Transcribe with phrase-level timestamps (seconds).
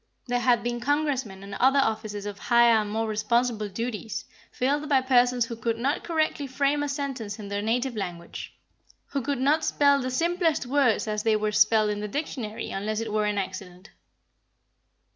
[0.25, 5.01] There had been congressmen and other offices of higher and more responsible duties, filled by
[5.01, 8.51] persons who could not correctly frame a sentence in their native language,
[9.09, 12.99] who could not spell the simplest words as they were spelled in the dictionary, unless
[12.99, 13.91] it were an accident.